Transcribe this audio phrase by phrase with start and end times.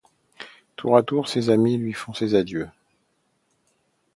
[0.77, 2.71] Tour à tour, ses amis lui font ses adieux.